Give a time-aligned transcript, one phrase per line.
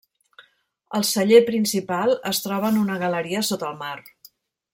[0.99, 3.97] El celler principal es troba en una galeria sota el mar.